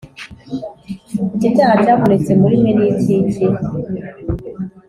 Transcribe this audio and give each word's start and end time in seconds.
Icyo 1.35 1.49
cyaha 1.55 1.75
cyabonetse 1.83 2.31
muri 2.41 2.55
mwe 2.61 2.71
ni 2.77 2.85
icy 2.91 3.09
iki 3.21 3.45